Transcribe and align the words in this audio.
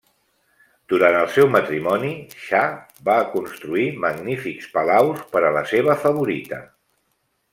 Durant 0.93 1.17
el 1.17 1.27
seu 1.35 1.49
matrimoni, 1.55 2.09
Xa 2.45 2.61
va 3.11 3.17
construir 3.35 3.85
magnífics 4.07 4.73
palaus 4.79 5.23
per 5.35 5.45
a 5.51 5.55
la 5.59 5.65
seva 5.75 5.99
favorita. 6.07 6.63